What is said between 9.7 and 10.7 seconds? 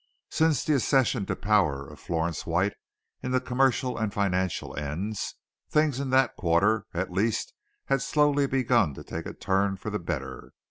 for the better.